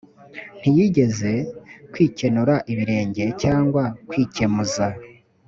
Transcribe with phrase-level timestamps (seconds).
[0.59, 1.31] ntiyigeze
[1.91, 4.85] kwikenura ibirenge cyangwa kwikemuza